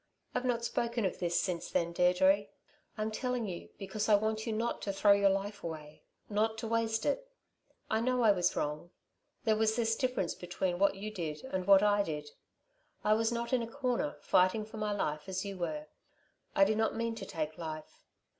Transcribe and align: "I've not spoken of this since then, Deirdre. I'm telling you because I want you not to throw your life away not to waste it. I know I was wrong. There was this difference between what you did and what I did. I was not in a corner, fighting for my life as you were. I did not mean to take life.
"I've 0.33 0.45
not 0.45 0.65
spoken 0.65 1.05
of 1.05 1.19
this 1.19 1.39
since 1.39 1.69
then, 1.69 1.91
Deirdre. 1.93 2.47
I'm 2.97 3.11
telling 3.11 3.45
you 3.47 3.69
because 3.77 4.09
I 4.09 4.15
want 4.15 4.47
you 4.47 4.51
not 4.51 4.81
to 4.81 4.91
throw 4.91 5.11
your 5.11 5.29
life 5.29 5.63
away 5.63 6.01
not 6.27 6.57
to 6.57 6.67
waste 6.67 7.05
it. 7.05 7.29
I 7.87 8.01
know 8.01 8.23
I 8.23 8.31
was 8.31 8.55
wrong. 8.55 8.89
There 9.43 9.55
was 9.55 9.75
this 9.75 9.95
difference 9.95 10.33
between 10.33 10.79
what 10.79 10.95
you 10.95 11.11
did 11.11 11.43
and 11.43 11.67
what 11.67 11.83
I 11.83 12.01
did. 12.01 12.31
I 13.03 13.13
was 13.13 13.31
not 13.31 13.53
in 13.53 13.61
a 13.61 13.67
corner, 13.67 14.17
fighting 14.21 14.65
for 14.65 14.77
my 14.77 14.91
life 14.91 15.29
as 15.29 15.45
you 15.45 15.55
were. 15.59 15.85
I 16.55 16.63
did 16.63 16.79
not 16.79 16.95
mean 16.95 17.13
to 17.13 17.25
take 17.27 17.59
life. 17.59 18.03